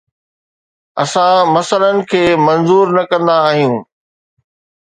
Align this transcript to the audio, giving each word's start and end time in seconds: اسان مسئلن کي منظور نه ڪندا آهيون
اسان 1.03 1.37
مسئلن 1.53 1.97
کي 2.11 2.23
منظور 2.47 2.85
نه 2.95 3.03
ڪندا 3.11 3.35
آهيون 3.51 3.75